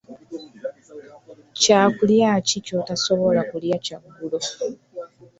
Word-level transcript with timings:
Kyakulya 1.59 2.31
ki 2.47 2.57
ky'otosobola 2.65 3.41
kulya 3.49 3.77
kyaggulo? 3.85 4.39